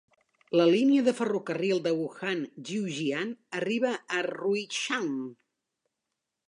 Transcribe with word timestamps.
La 0.59 0.63
línia 0.75 1.03
de 1.07 1.11
ferrocarril 1.19 1.83
de 1.87 1.91
Wuhan-Jiujiang 1.99 3.35
arriba 3.61 3.93
a 4.21 4.27
Ruichang. 4.31 5.17